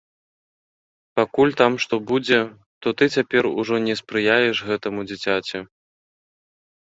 Пакуль 1.19 1.51
там 1.59 1.73
што 1.85 1.99
будзе, 2.11 2.39
то 2.85 2.95
ты 3.01 3.09
цяпер 3.17 3.43
ужо 3.61 3.75
не 3.89 3.95
спрыяеш 4.01 4.57
гэтаму 4.71 4.99
дзіцяці. 5.11 5.63